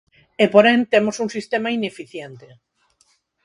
E, 0.43 0.45
porén, 0.53 0.79
temos 0.93 1.15
un 1.23 1.29
sistema 1.37 1.69
ineficiente. 1.77 2.47